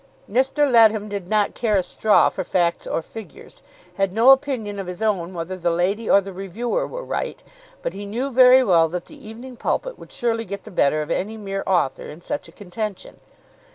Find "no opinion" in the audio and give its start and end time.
4.11-4.79